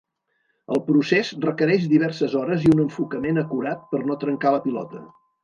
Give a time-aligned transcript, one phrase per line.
[0.75, 5.05] El procés requereix diverses hores i un enfocament acurat per no trencar la pilota.